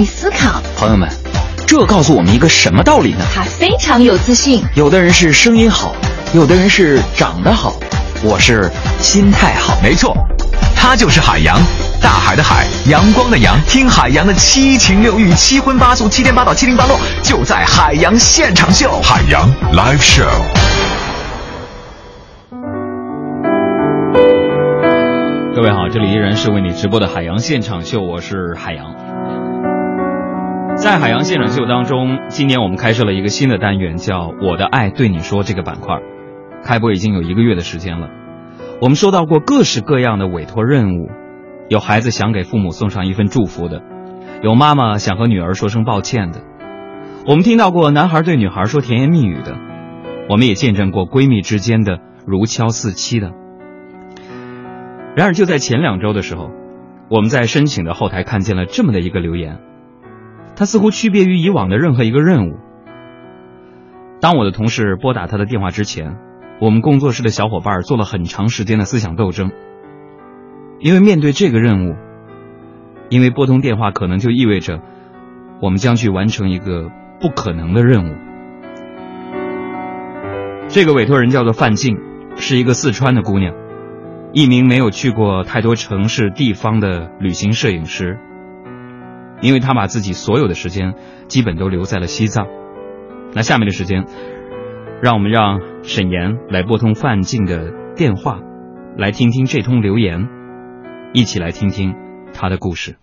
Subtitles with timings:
[0.00, 0.62] 爱思考。
[0.78, 1.06] 朋友们，
[1.66, 3.18] 这告诉我们一个什么道理呢？
[3.34, 4.64] 他非常有自信。
[4.74, 5.94] 有的人是声音好，
[6.32, 7.78] 有的人是长得好，
[8.22, 8.70] 我是
[9.02, 9.78] 心态好。
[9.82, 10.16] 没错，
[10.74, 11.60] 他就是海洋，
[12.00, 13.60] 大海的海，阳光的阳。
[13.68, 18.98] 听海洋的七情六欲、七荤八素、七颠八倒、七零八落，就在海洋现场秀。
[19.02, 20.24] 海洋 Live Show。
[25.54, 28.94] 各位好，这里依然是为你直播的海洋现场秀，我是海洋。
[30.80, 36.00] 在海洋现场秀当中，今年我们开设了一个新的单元，叫“我的爱对你说”这个板块，
[36.64, 38.08] 开播已经有一个月的时间了。
[38.80, 41.10] 我们收到过各式各样的委托任务，
[41.68, 43.82] 有孩子想给父母送上一份祝福的，
[44.42, 46.40] 有妈妈想和女儿说声抱歉的，
[47.26, 49.58] 我们听到过男孩对女孩说甜言蜜语的，
[50.30, 53.32] 我们也见证过闺蜜之间的如胶似漆的。
[55.14, 56.48] 然而，就在前两周的时候，
[57.10, 59.58] 我们在申请的后台看见了这么的一个留言，
[60.60, 62.58] 它似乎区别于以往的任何一个任务。
[64.20, 66.18] 当我的同事拨打他的电话之前，
[66.60, 69.52] 我们工作室的小伙伴做了很长时间的思想斗争，
[70.78, 71.96] 因为面对这个任务，
[73.08, 74.82] 因为拨通电话可能就意味着
[75.62, 76.90] 我们将去完成一个
[77.22, 78.14] 不可能的任务。
[80.68, 81.96] 这个委托人叫做范静，
[82.36, 83.54] 是一个四川的姑娘。
[84.34, 88.18] 一名没有去过太多城市地方的旅行摄影师，
[89.40, 90.94] 因为他把自己所有的时间
[91.28, 92.46] 基本都留在了西藏。
[93.32, 94.04] 那下面的时间，
[95.02, 98.38] 让我们让沈岩来拨通范进的电话，
[98.96, 100.28] 来听听这通留言，
[101.12, 101.94] 一起来听听
[102.32, 102.96] 他的故事。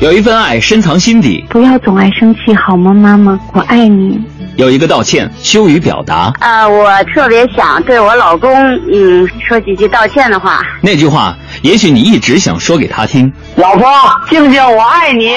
[0.00, 3.38] 有一份爱深藏心底，不要总爱生气好吗，妈妈？
[3.54, 4.20] 我爱你。
[4.56, 8.52] 有一个道歉羞于表达，呃，我特别想对我老公，
[8.92, 10.62] 嗯，说几句道歉的话。
[10.80, 13.32] 那句话，也许你一直想说给他听。
[13.56, 13.90] 老婆，
[14.30, 15.32] 静静，我爱你。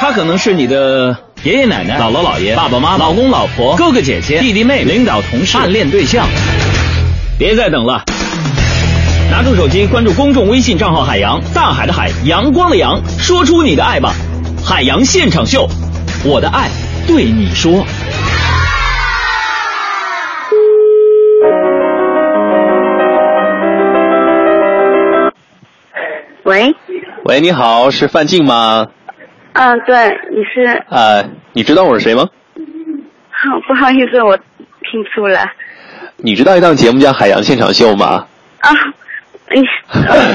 [0.00, 6.26] 他可能是你的爷爷奶奶、姥姥姥爷、爸爸妈妈、老公老婆、哥哥姐姐、弟弟妹妹、领导同事、暗恋对象。
[7.38, 8.02] 别再等了，
[9.30, 14.12] 拿出手机关注公众微信账号“海洋大海的海阳光的阳”，说出你的爱吧！
[14.64, 15.68] 海洋现场秀，
[16.24, 16.68] 我的爱。
[17.06, 17.84] 对你说。
[26.44, 26.74] 喂。
[27.24, 28.86] 喂，你好，是范静吗？
[29.54, 30.82] 嗯，对，你是。
[30.90, 32.28] 呃，你知道我是谁吗？
[33.30, 35.50] 好，不好意思，我听不出来。
[36.18, 38.26] 你知道一档节目叫《海洋现场秀》吗？
[38.60, 38.70] 啊，
[39.54, 39.62] 你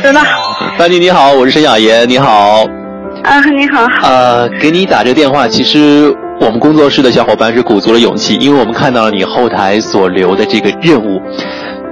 [0.01, 0.21] 知道。
[0.77, 2.63] 范静你好，我是沈雅妍，你好。
[3.23, 3.85] 啊，你好。
[4.03, 6.15] 呃，给你打这个电话，其实。
[6.41, 11.22] 我们工作室的小伙伴是鼓足了勇气，因为我们看到了你后台所留的这个任务，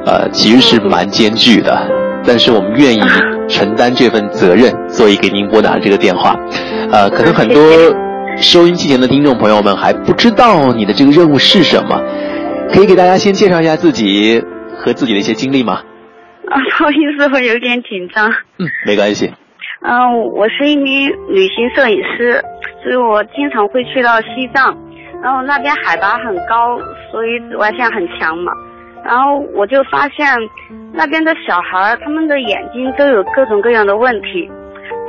[0.08, 1.88] 呃，其实是蛮艰巨的，
[2.26, 3.00] 但是我们愿意
[3.48, 6.36] 承担这份责任，所以给您拨打这个电话。
[6.92, 7.64] 呃，可能很多
[8.38, 12.02] 收音机前的听众朋友们还不知道你的这个任务是什么，
[12.74, 14.44] 可以给大家先介绍一下自己
[14.76, 15.84] 和自己的一些经历吗？
[16.50, 18.32] 啊，不好意思，我有点紧张。
[18.58, 19.32] 嗯，没关系。
[19.82, 22.44] 嗯，我是一名旅行摄影师。
[22.82, 24.74] 所以我经常会去到西藏，
[25.22, 26.80] 然后那边海拔很高，
[27.12, 28.54] 所以紫外线很强嘛。
[29.04, 30.26] 然后我就发现，
[30.94, 34.50] 那边的小孩他们的眼睛都有各种各样的问题，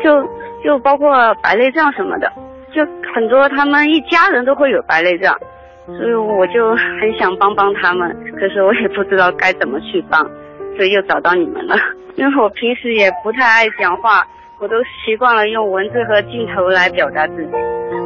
[0.02, 0.28] 就
[0.64, 2.28] 就包括白内障什么的，
[2.74, 5.32] 就很多他们一家人都会有白内障，
[5.86, 10.28] 所以我就很想帮帮他们，可是我也不知道该怎么去帮，
[10.76, 11.76] 所以又找到你们了。
[12.16, 14.26] 因为我平时也不太爱讲话。
[14.60, 17.50] 我都习惯了用文字和镜头来表达自己，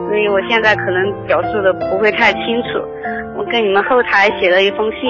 [0.09, 2.79] 所以我现在可能表述的不会太清楚。
[3.37, 5.01] 我跟你们后台写了一封信，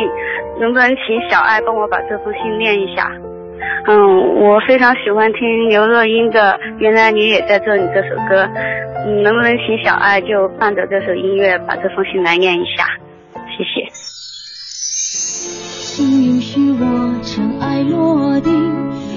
[0.58, 3.12] 能不能请小爱帮我把这封信念一下？
[3.86, 8.48] 嗯，我非常喜欢听刘若英的《原来你也在这里》这首歌，
[9.04, 12.86] 嗯，能不能请小爱就伴着这首音乐把这封信来念一下？
[13.54, 13.86] 谢谢。
[15.94, 16.86] 请允许我
[17.22, 18.53] 尘埃落定。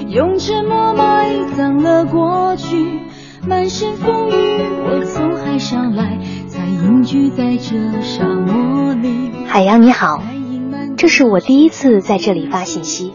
[0.08, 3.00] 用沉默埋葬了过去，
[3.46, 6.18] 满身风雨，我从海上来，
[6.48, 9.44] 才隐居在这沙漠里。
[9.46, 10.22] 海洋你好，
[10.96, 13.12] 这是我第一次在这里发信息，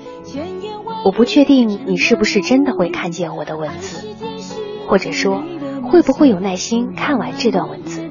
[1.03, 4.07] 我不确定你是不是真的会看见我的文字，
[4.87, 5.43] 或者说
[5.81, 8.03] 会不会有耐心看完这段文字。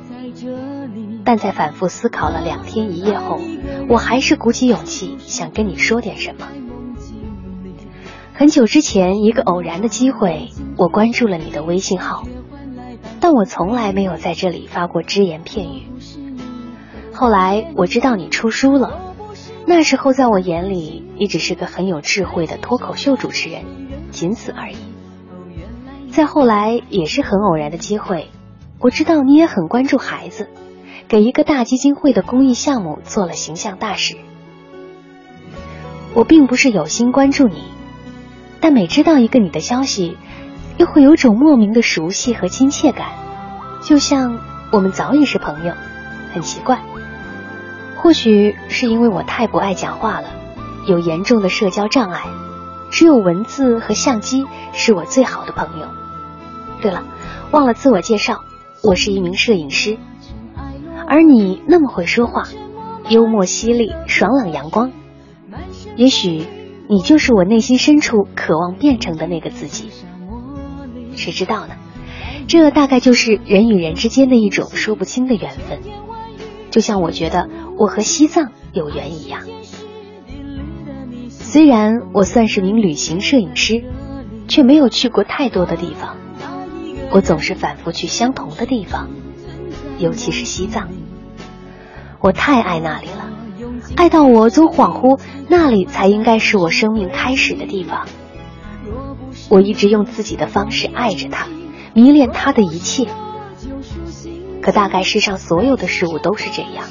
[1.24, 3.38] 但在反复思考了两天一夜后，
[3.88, 6.48] 我还是鼓起勇气想跟你说点什么。
[8.42, 12.26] 很久之前，一个偶然的机会，我关注了你的微信号，
[13.20, 15.86] 但我从来没有在这里发过只言片语。
[17.12, 19.14] 后来我知道你出书了，
[19.64, 23.62] 那时候在我眼里，你只是个很有智慧的脱口秀主持人，
[24.10, 24.76] 仅此而已。
[26.10, 28.28] 再后来也是很偶然的机会，
[28.80, 30.48] 我知道你也很关注孩子，
[31.06, 34.16] 给一个大基金会的公益项目做了形象大使。
[36.12, 37.62] 我并不是有心关注你，
[38.62, 40.16] 但每知道一个你的消息，
[40.78, 43.08] 又会有种莫名的熟悉和亲切感，
[43.82, 44.38] 就像
[44.70, 45.74] 我们早已是朋友，
[46.32, 46.80] 很奇怪。
[47.96, 50.28] 或许是因为我太不爱讲话了，
[50.86, 52.22] 有严重的社交障碍，
[52.92, 55.86] 只有文字和相机是我最好的朋友。
[56.80, 57.02] 对了，
[57.50, 58.42] 忘了自我介绍，
[58.84, 59.98] 我是一名摄影师，
[61.08, 62.44] 而你那么会说话，
[63.08, 64.92] 幽默犀利，爽朗阳光。
[65.96, 66.46] 也许
[66.92, 69.88] 你就是我内心深处渴望变成的那个自己，
[71.16, 71.74] 谁知道呢？
[72.46, 75.80] 这大概就是人与人之间的一种说不清的缘分，
[76.70, 77.48] 就像我觉得
[77.78, 79.40] 我和西藏有缘一样。
[81.30, 83.84] 虽然我算是名旅行摄影师，
[84.46, 86.18] 却没有去过太多的地方，
[87.10, 89.08] 我总是反复去相同的地方，
[89.98, 90.90] 尤其是西藏，
[92.20, 93.30] 我太爱那里了。
[93.96, 98.06] 爱到我总恍惚，那里才应该是我生命开始的地方。
[99.48, 101.46] 我一直用自己的方式爱着他，
[101.94, 103.06] 迷恋他的一切。
[104.60, 106.86] 可大概世上所有的事物都是这样，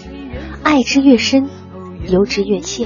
[0.63, 1.49] 爱之越深，
[2.07, 2.85] 由之越切。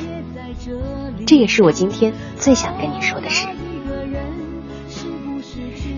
[1.26, 3.48] 这也是我今天最想跟你说的事。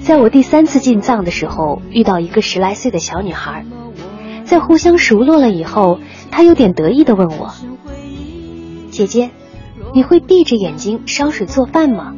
[0.02, 3.66] 在我第三次进藏的时候，遇到一个十来岁的小女孩，
[4.46, 6.00] 在互相熟络了以后，
[6.32, 7.54] 她有点得意的问我。
[8.98, 9.30] 姐姐，
[9.94, 12.16] 你会闭着眼睛烧水做饭吗？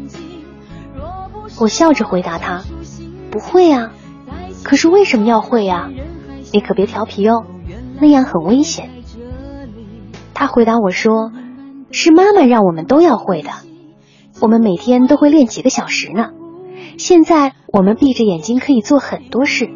[1.59, 2.63] 我笑着回答她
[3.31, 3.91] ：“不会啊。”
[4.63, 5.89] 可是为什么要会呀？
[6.53, 7.43] 你可别调皮哦，
[7.99, 8.89] 那样很危险。
[10.33, 11.33] 她回答我说
[11.91, 13.49] ：“是妈妈让我们都要会的，
[14.39, 16.29] 我们每天都会练几个小时呢。
[16.97, 19.69] 现在我们闭着眼睛可以做很多事，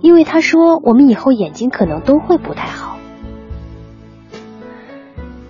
[0.00, 2.91] 因为她说我们以后眼睛可能都会不太好。”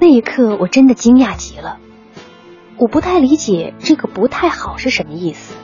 [0.02, 1.78] 那一刻，我真的惊讶极了。
[2.76, 5.54] 我不太理解这个“不太好”是什么意思。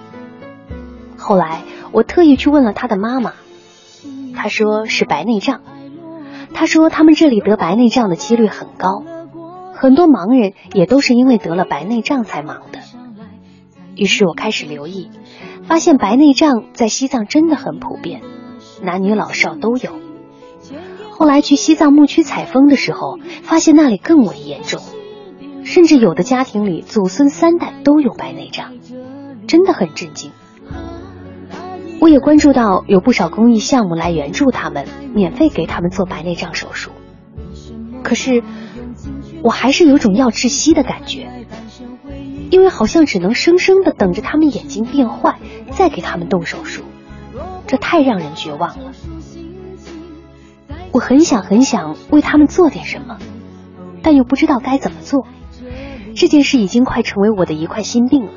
[1.16, 3.32] 后来，我特意去问了他的妈妈，
[4.36, 5.62] 他说是白内障。
[6.54, 9.02] 他说他们这里得白内障的几率很高，
[9.74, 12.78] 很多盲人也都是因为得了白内障才盲的。
[13.96, 15.10] 于是我开始留意，
[15.64, 18.22] 发现白内障在西藏真的很普遍，
[18.84, 20.07] 男女老少都有。
[21.18, 24.80] 后来去西藏牧区采风的时候，发现那里更为严重，
[25.64, 28.74] 甚至有的家庭里祖孙三代都有白内障，
[29.48, 30.30] 真的很震惊。
[32.00, 36.92] 我也关注到有不少公益项目来援助他们，免费给他们做白内障手术。
[38.04, 38.44] 可是
[39.42, 41.28] 我还是有种要窒息的感觉，
[42.50, 45.40] 因为好像只能生生的等着他们眼睛变坏，
[45.72, 46.82] 再给他们动手术，
[47.66, 48.92] 这太让人绝望了。
[50.92, 53.18] 我很想很想为他们做点什么，
[54.02, 55.26] 但又不知道该怎么做。
[56.16, 58.32] 这件事已经快成为我的一块心病了。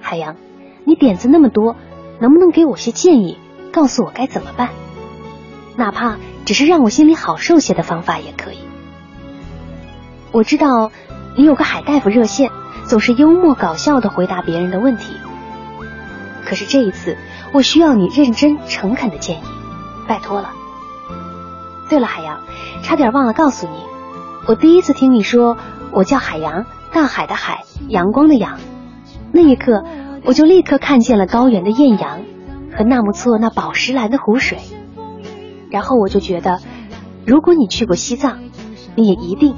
[0.00, 0.36] 海洋，
[0.84, 1.76] 你点子那么多，
[2.20, 3.38] 能不能给我些建议，
[3.72, 4.70] 告诉我该怎么办？
[5.76, 8.58] 哪怕只是让我心里好受些的方法也可以。
[10.32, 10.90] 我知道
[11.36, 12.50] 你有个海大夫热线，
[12.86, 15.12] 总是幽默搞笑的回答别人的问题。
[16.44, 17.18] 可是这一次，
[17.52, 19.42] 我需要你认真诚恳的建议，
[20.06, 20.52] 拜托了。
[21.88, 22.40] 对了，海洋，
[22.82, 23.74] 差点忘了告诉你，
[24.46, 25.56] 我第一次听你说
[25.92, 28.58] 我叫海洋，大海的海，阳光的阳，
[29.32, 29.84] 那一刻
[30.24, 32.20] 我就立刻看见了高原的艳阳
[32.76, 34.58] 和纳木错那宝石蓝的湖水，
[35.70, 36.60] 然后我就觉得，
[37.24, 38.40] 如果你去过西藏，
[38.94, 39.54] 你也一定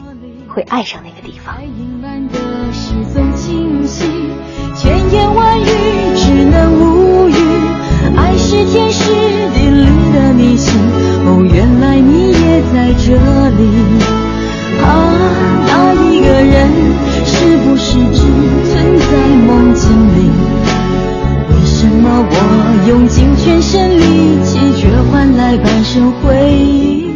[0.49, 1.57] 会爱上那个地方。
[4.75, 5.65] 千言万语
[6.15, 6.88] 只能无，
[8.49, 9.13] 是天时
[9.53, 10.81] 地利的迷信。
[11.27, 13.69] 哦，原来你也在这里。
[14.81, 14.89] 啊，
[15.67, 16.67] 那一个人
[17.27, 18.25] 是不是只
[18.65, 19.11] 存在
[19.45, 20.31] 梦境里？
[21.51, 27.11] 为什么我用尽全身力气，却换来半生回忆？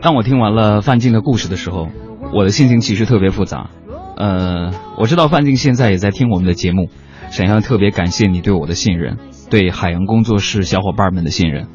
[0.00, 1.88] 当我听完了范进的故事的时候，
[2.32, 3.70] 我的心情其实特别复杂。
[4.16, 6.90] 呃，我知道范进现在也在听我们的节目，
[7.32, 9.16] 想要特别感谢你对我的信任，
[9.50, 11.68] 对海洋工作室小伙伴们的信任。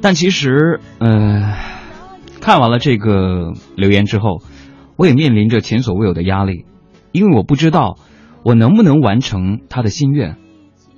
[0.00, 1.56] 但其实，呃，
[2.40, 4.42] 看完了这个留言之后，
[4.96, 6.64] 我也面临着前所未有的压力，
[7.12, 7.96] 因为我不知道
[8.44, 10.36] 我能不能完成他的心愿，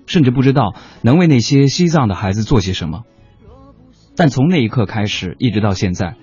[0.06, 3.04] 甚至不知道能为那些西藏的孩子做些什么。
[4.16, 6.16] 但从那一刻开始，一直到现在，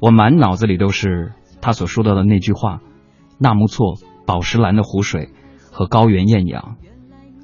[0.00, 2.80] 我满脑子里都是他所说到的那句话：
[3.38, 5.28] 纳木错、宝石蓝的湖水
[5.70, 6.76] 和高原艳阳。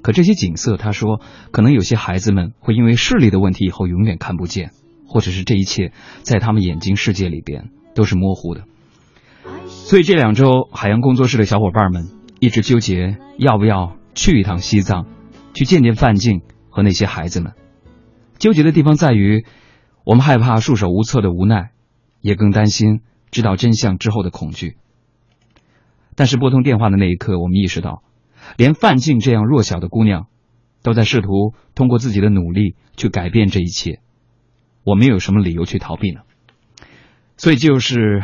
[0.02, 4.70] 可这些景色，他说，可能有些孩子们会因为视力的问题，以后永远看不见，
[5.06, 8.64] 或者是这一切在他们眼睛世界里边都是模糊的。
[9.66, 12.08] 所以这两周，海洋工作室的小伙伴们
[12.40, 15.06] 一直纠结要不要去一趟西藏，
[15.54, 17.54] 去见见范静和那些孩子们。
[18.38, 19.44] 纠结的地方在于，
[20.04, 21.70] 我们害怕束手无策的无奈，
[22.20, 23.00] 也更担心
[23.30, 24.76] 知道真相之后的恐惧。
[26.14, 28.02] 但是拨通电话的那一刻，我们意识到，
[28.56, 30.26] 连范静这样弱小的姑娘，
[30.82, 34.00] 都在试图通过自己的努力去改变这一切。
[34.84, 36.20] 我们又有什么理由去逃避呢？
[37.36, 38.22] 所以就是。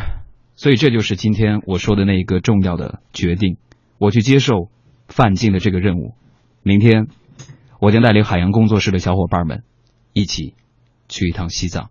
[0.56, 3.56] 所以这就是今天我说的那一个重要的决定，
[3.98, 4.68] 我去接受
[5.08, 6.14] 范进的这个任务。
[6.62, 7.08] 明天，
[7.80, 9.64] 我将带领海洋工作室的小伙伴们
[10.12, 10.54] 一起
[11.08, 11.90] 去一趟西藏。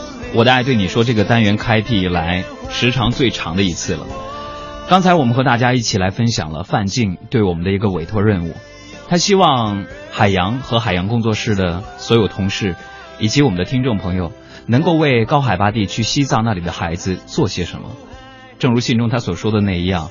[0.33, 4.07] 我的爱对你说这个单元开辟以来时长最长的一次了。
[4.87, 8.53] 刚才我们和大家一起来分享了范静对我们的一个委托任务，
[9.09, 12.75] 他希望海洋和海洋工作室的所有同事
[13.19, 14.31] 以及我们的听众朋友
[14.67, 17.89] 能够为高海拔地区西藏那里的孩子做些什么。
[18.57, 20.09] 正如信中他所说的那样，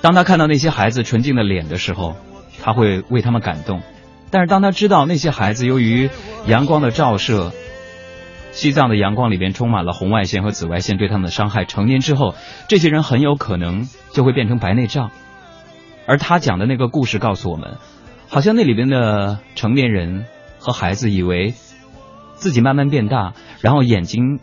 [0.00, 2.16] 当他看到那些孩子纯净的脸的时候，
[2.62, 3.82] 他会为他们感动。
[4.30, 6.08] 但是当他知道那些孩子由于
[6.46, 7.52] 阳光的照射，
[8.54, 12.34] 西藏的阳光里边充满了红外线和紫外线对他们的伤害，成年之后
[12.68, 15.10] 这些人很有可能就会变成白内障。
[16.06, 17.78] 而他讲的那个故事告诉我们，
[18.28, 20.26] 好像那里边的成年人
[20.58, 21.54] 和孩子以为
[22.36, 24.38] 自己慢慢变大，然后眼睛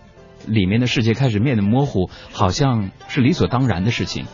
[0.45, 4.25] 里面的世界开始变得模糊，好像是理所当然的事情。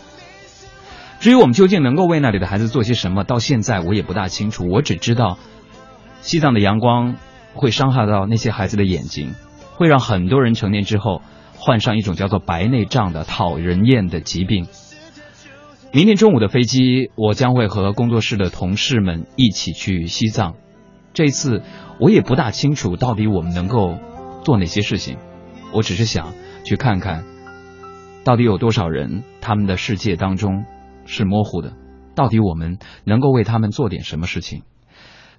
[1.20, 4.68] 至于我们究竟能够为那里的孩子做些什么，到现在我也不大清楚。
[4.70, 5.38] 我只知道，
[6.22, 7.16] 西藏的阳光
[7.54, 9.34] 会伤害到那些孩子的眼睛，
[9.78, 11.22] 会让很多人成年之后
[11.56, 14.68] 患上一种叫做白内障的讨人厌的疾病。
[15.94, 20.56] 明天中午的飞机，我将会和工作室的同事们一起去西藏。
[21.14, 21.64] 这次，
[22.00, 23.98] 我也不大清楚到底我们能够
[24.44, 25.18] 做哪些事情。
[25.74, 26.34] 我只是想
[26.66, 27.24] 去看看，
[28.24, 30.66] 到底有多少人他们的世界当中。
[31.10, 31.72] 是模糊的，
[32.16, 34.64] 到底我们能够为他们做点什么事情？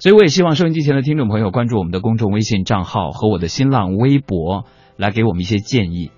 [0.01, 4.65] 所以我也希望收音机前的听众朋友关注我们的公众微信账号和我的新浪微博，
[4.97, 6.13] 来给我们一些建议。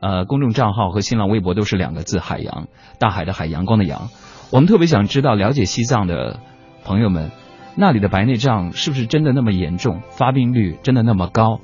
[0.00, 2.68] 呃，公众账号和新浪微博都是两个字：海洋，
[2.98, 4.08] 大海的海，阳光的阳。
[4.50, 6.40] 我们特别想知道，了解西藏的
[6.84, 7.30] 朋友们，
[7.76, 11.60] 那里的白内障是不是真的那么严重，发病率真的那么高？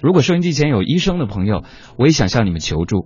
[0.00, 1.62] 如果收音机前有医生的朋友，
[1.98, 3.04] 我也想向你们求助，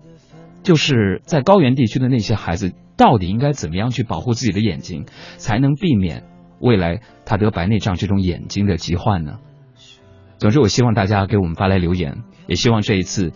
[0.63, 2.73] 就是在高原地区的那些孩子。
[2.97, 6.23] 到底应该怎么样去保护自己的眼睛，才能避免
[6.61, 9.39] 未来他得白内障这种眼睛的疾患呢？
[10.39, 13.33] 总之，我希望大家给我们发来留言，也希望这一次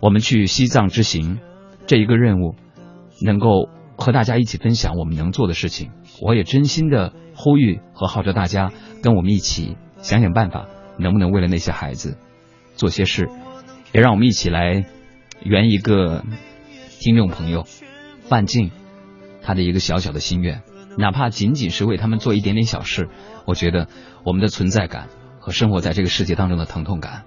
[0.00, 1.38] 我们去西藏之行
[1.86, 2.54] 这一个任务，
[3.24, 5.90] 能够和大家一起分享我们能做的事情。
[6.20, 8.72] 我也真心的呼吁和号召大家
[9.02, 10.66] 跟我们一起想想办法，
[10.98, 12.18] 能不能为了那些孩子
[12.74, 13.28] 做些事，
[13.92, 14.84] 也让我们一起来
[15.42, 16.24] 圆一个
[17.00, 17.64] 听众朋友
[18.28, 18.70] 半径。
[19.42, 20.62] 他的一个小小的心愿，
[20.96, 23.08] 哪怕仅仅是为他们做一点点小事，
[23.44, 23.88] 我觉得
[24.24, 27.22] 我们的存在感和生活在这个世界当中的疼痛感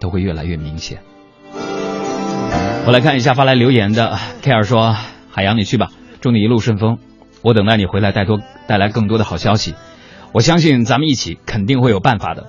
[0.00, 1.00] 都会越来越明显。
[2.86, 4.96] 我来看一下发来留言的 K 尔说
[5.30, 6.98] ：“海洋，你去吧，祝你一路顺风，
[7.42, 9.74] 我等待你回来带多带来更多的好消息。
[10.32, 12.46] 我相信咱们一起肯定会有办法的。”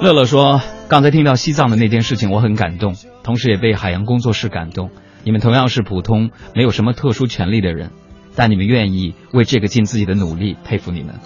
[0.00, 4.90] 乐乐说：“刚才听到西藏的那件事情，我很感动，同时也被海洋工作室感动。”
[5.24, 7.90] 你们同样是普通、没有什么特殊权利的人，
[8.34, 11.20] 但你们愿意为这个尽自己的努力，佩服你们。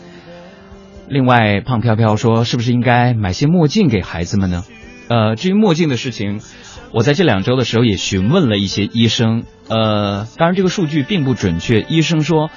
[1.09, 4.65] 另外，胖飘飘说：“是不是应该买些墨镜给孩子们呢？”
[5.09, 6.41] 呃，至于墨镜的事情，
[6.93, 9.45] 我在这两周的时候也询问了一些医生。
[9.69, 11.81] 呃，当然这个数据并不准确。
[11.83, 12.51] 医生说，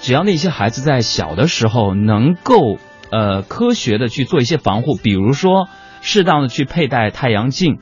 [0.00, 2.78] 只要那些孩子在小的时候能够
[3.10, 5.68] 呃科学的去做一些防护，比如说
[6.00, 7.78] 适当的去佩戴太阳镜，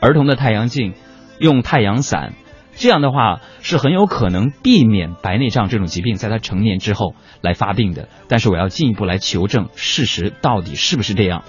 [0.00, 0.92] 儿童的太阳镜，
[1.38, 2.34] 用太阳伞。
[2.76, 8.08] 这样的话是很有可能避免白内障这种疾病在他成年之后来发病的。
[8.28, 11.44] 但是我要进一步来求证事实到底是不是这样。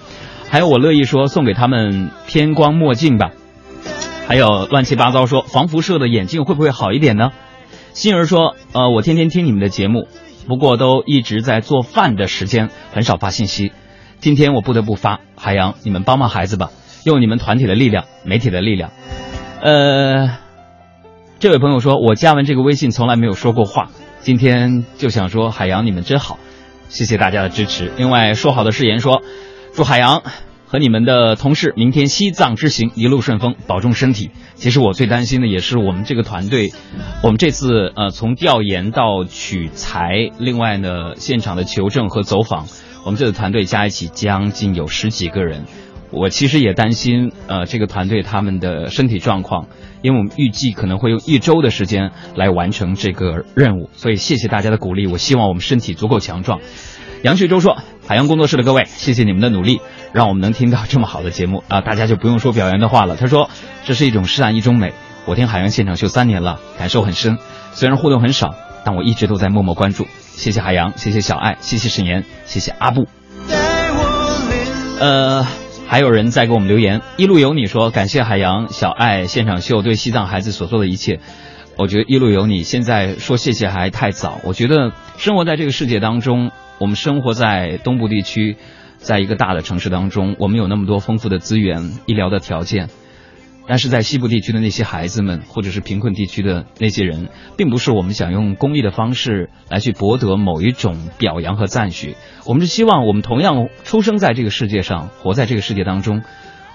[0.48, 3.32] 还有我乐意说送给他们偏光墨镜吧。
[4.28, 7.32] 还有乱七八糟说防辐射的眼镜会不会好一点呢？
[7.92, 10.08] 心儿说呃我天天听你们的节目，
[10.46, 13.72] 不过都一直在做饭的时间很少发信息。
[14.18, 16.70] 今天我不得不发，海洋你们帮帮孩子吧，
[17.04, 18.90] 用你们团体的力量，媒体的力量，
[19.60, 20.45] 呃。
[21.38, 26.38] 这位朋友说：“我加完这个微信从来没有说过话，今天就想说海洋你们真好，
[26.88, 27.92] 谢谢大家的支持。
[27.98, 29.20] 另外说好的誓言说，
[29.74, 30.22] 祝海洋
[30.66, 34.30] 和你们的同事明天西藏之行一路顺风，保重身体。
[34.54, 36.72] 其实我最担心的也是我们这个团队，
[37.22, 42.66] 我们这次呃从调研到取材，另外呢现场的求证和走访，
[43.04, 45.66] 我们这个团队加一起将近有十几个人。”
[46.10, 49.66] 我其实也担心，呃，这个团队他们的身体状况，
[50.02, 55.06] 因为我们预计可能会用一周的时间来完成这个任务，所以谢谢大家的鼓励。
[55.06, 56.60] 我希望我们身体足够强壮。
[57.22, 59.80] 杨旭洲说：“海洋工作室的各位，谢谢你们的努力，
[60.12, 61.80] 让我们能听到这么好的节目啊！
[61.80, 63.50] 大家就不用说表扬的话了。”他说
[63.84, 64.92] ：“这是一种诗然一种美。
[65.24, 67.38] 我听海洋现场秀三年了，感受很深。
[67.72, 70.06] 虽然互动很少，但我一直都在默默关注。
[70.34, 73.08] 谢谢海洋，谢谢小爱，谢谢沈岩，谢谢阿布。
[75.00, 75.44] 呃。”
[75.88, 81.20] 还有人在给我们留言，一路有你说感谢海洋小爱现场秀对西藏孩子所做的一切。
[81.78, 84.40] 我觉得一路有你现在说谢谢还太早。
[84.42, 88.56] 我觉得生活在这个世界当中，我们生活在东部地区，
[88.98, 92.88] 在一个大的城市当中，我们有那么多丰富的资源、医疗的条件。
[93.68, 102.14] 但是在西部地区的那些孩子们，或者是贫困地区的那些人，并不是我们想用公益的方式来去博得某一种表扬和赞许。
[102.44, 106.22] 我们是希望我们同样出生在这个世界上，活在这个世界当中，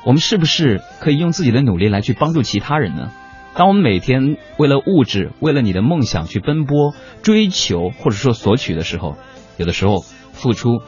[0.06, 3.12] 我们是不是可以用自己的努力来去帮助其他人呢？
[3.54, 9.16] 当我们每天为了物质、为了你的梦想去奔波、追求或者说索取的时候，
[9.58, 10.02] 有的时候
[10.34, 10.82] 付出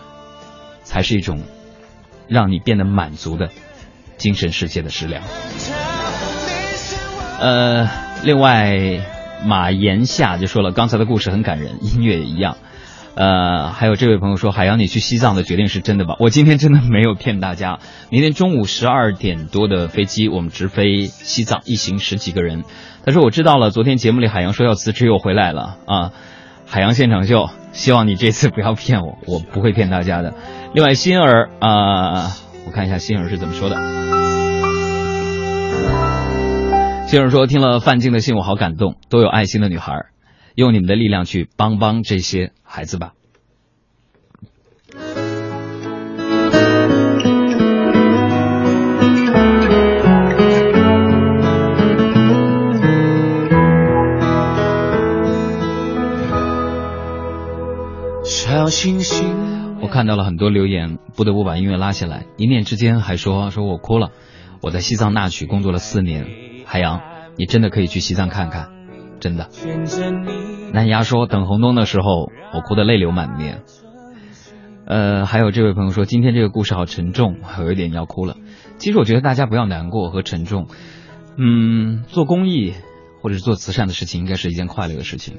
[0.84, 1.42] 才是一种
[2.28, 3.50] 让你变得满足的
[4.18, 5.22] 精神世界的食粮。
[7.40, 7.90] 呃，
[8.24, 9.02] 另外，
[9.46, 12.58] 马岩夏就说了，刚才的故事很感人，音乐也一样。
[13.16, 16.16] 呃，还有这位朋友说，海洋，你去西藏的决定是真的吧？
[16.20, 17.80] 我今天真的没有骗大家。
[18.10, 22.64] 明天中午十二点多的飞机，我们直飞西藏，一行十几个人。
[23.06, 26.12] 他说我知道了，昨天节目里海洋说要辞职又回来了啊。
[26.66, 30.34] 海洋现场秀，希望你这次不要骗我，我不会骗大家的。
[30.74, 32.32] 另外，心儿啊，
[32.66, 34.33] 我看一下心儿是怎么说的。
[37.14, 40.08] 心儿说，听了范静的信，我好感动，都有爱心的女孩。
[40.56, 43.14] 用你们的力量去帮帮这些孩子吧。
[58.24, 62.26] 小星星我看到了很多留言，不得不把音乐拉下来。
[62.38, 64.10] 一念之间还说说我哭了。
[64.62, 66.26] 我在西藏纳曲工作了四年，
[66.74, 67.02] 海洋，
[67.38, 68.72] 你真的可以去西藏看看。
[69.20, 69.48] 真的，
[70.74, 73.62] 南牙说等红灯的时候，我哭得泪流满面。
[74.88, 78.38] 呃，还有这位朋友说，今天这个故事好沉重，我有点要哭了。
[78.80, 80.66] 其实我觉得大家不要难过和沉重，
[81.38, 82.74] 嗯，做公益
[83.22, 85.38] 或者是做慈善的事情，应该是一件快乐的事情。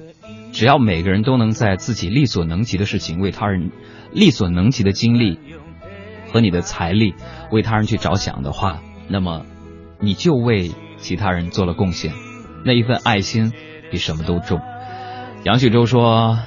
[0.52, 3.72] 只要每个人都能在自己力所能及的事情为他人
[4.12, 5.40] 力所能及的精力
[6.32, 7.14] 和你的财力
[7.50, 9.44] 为他人去着想的话，那么
[9.98, 10.70] 你就为
[11.04, 12.12] 其他人做了贡献，
[12.64, 13.52] 那一份爱心。
[13.90, 14.60] 比什么都重。
[15.44, 16.38] 杨旭洲说：“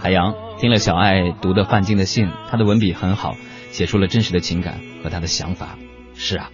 [0.00, 3.36] 海洋听了小爱读的范静的信，他的文笔很好，
[3.70, 5.76] 写出了真实的情感和他的想法。”
[6.16, 6.50] 是啊，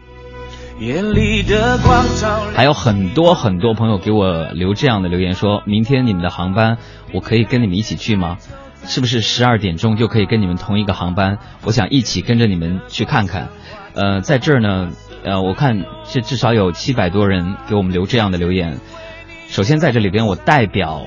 [2.54, 6.76] 还有很多很多朋友给我留这样的留言，说明天你们的航班，
[7.14, 8.36] 我可以跟你们一起去吗？
[8.84, 11.38] 是不是十二点钟就可以跟你们同一个航班？
[11.62, 13.48] 我想一起跟着你们去看看。
[13.94, 14.90] 呃，在这儿呢，
[15.24, 18.78] 呃，我看是至少有七百多人给我们留这样的留言。
[19.48, 21.00] 首先在这里边，我代表，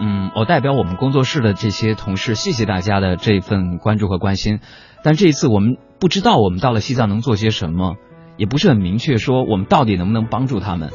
[0.00, 4.60] 嗯，我代表我们工作室的这些同事，谢谢大家的这份关注和关心。
[5.02, 7.96] 但这一次我们不知道我们到了西藏能做些什么，
[8.38, 10.90] 也不是很明确说我们到底能不能帮助他们。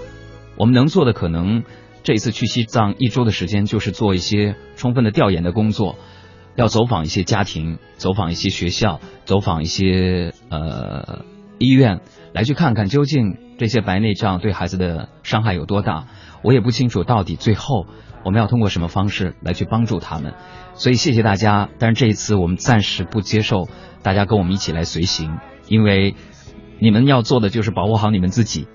[0.57, 1.63] 我们能做的可能
[2.01, 5.97] 这一次去西藏一周的时间，就是做一些充分的调研的工作，
[6.55, 11.25] 要走访一些家庭，走访一些学校，走访一些呃
[11.59, 12.01] 医院，
[12.33, 16.07] 来去看看究竟这些白内障对孩子的伤害有多大。
[16.43, 17.87] 我也不清楚到底最后
[18.23, 20.33] 我们要通过什么方式来去帮助他们，
[20.73, 21.69] 所以谢谢大家。
[21.79, 23.67] 但是这一次我们暂时不接受
[24.03, 26.15] 大家跟我们一起来随行，因为
[26.79, 28.67] 你们要做的就是保护好你们自己，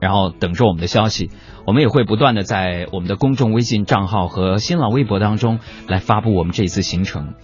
[0.00, 1.30] 然后等着我们的消息。
[1.66, 7.34] 我们也会不断的在我们的公众微信账号和新浪微博当中来发布我们这一次行程。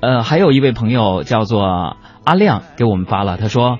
[0.00, 3.78] 呃，还有一位朋友叫做阿亮给我们发了，他说：“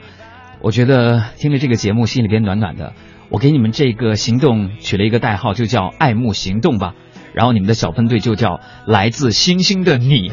[0.63, 2.93] 我觉得听了这个节目心里边暖暖的。”
[3.31, 6.93] 我给你们这个行动取了一个代号，就叫“爱慕行动”吧。
[7.33, 10.31] 然后你们的小分队就叫“来自星星的你”。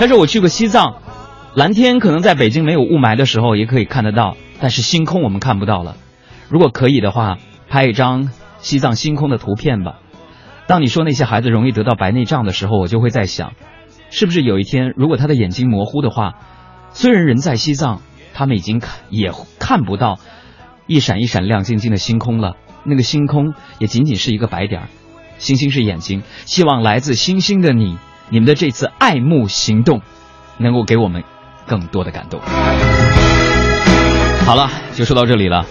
[0.00, 0.96] 但是我去过西藏，
[1.54, 5.96] 蓝天可能在北京没有雾霾的时候也可以看得到，但是星空我们看不到了。
[6.48, 10.00] 如果可以的话，拍一张西藏星空的图片吧。
[10.66, 13.52] 当你说那些孩子容易得到白内障的时候，我就会在想，
[14.10, 16.32] 是不是有一天，如果他的眼睛模糊的话，
[16.90, 18.00] 虽然人在西藏，
[18.34, 20.18] 他们已经看也看不到。
[20.86, 24.88] 一闪一闪亮晶晶的星空了，那个星空也仅仅是一个白点儿，
[25.38, 26.22] 星星是眼睛。
[26.44, 27.96] 希望来自星星的你，
[28.28, 30.02] 你们的这次爱慕行动，
[30.58, 31.24] 能够给我们
[31.66, 32.38] 更多的感动。
[34.44, 35.64] 好了，就说到这里了，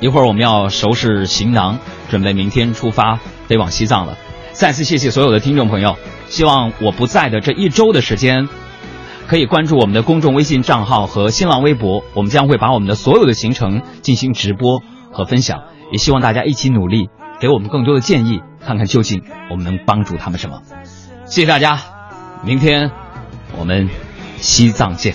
[0.00, 1.78] 一会儿我们要收拾行囊，
[2.10, 4.18] 准备明天出发飞往西藏了。
[4.50, 8.48] 再次谢谢所有的听众朋友，希望我不在的这一周的时间。
[9.28, 15.64] 可以关注我们的公众微信账号和新浪微博，我们将会把我们的所有的行程进行直播和分享。
[15.92, 17.10] 也希望大家一起努力，
[17.40, 20.62] 给我们更多的建议，看看究竟我们能帮助他们什么。
[21.26, 21.80] 谢谢大家，
[22.44, 22.90] 明天
[23.58, 23.88] 我们
[24.38, 25.14] 西藏见。